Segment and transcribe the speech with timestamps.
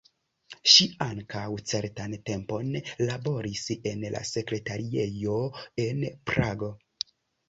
[0.75, 1.41] Ŝi ankaŭ
[1.71, 2.71] certan tempon
[3.09, 3.61] laboris
[3.91, 5.37] en la sekretariejo
[5.85, 6.71] en Prago.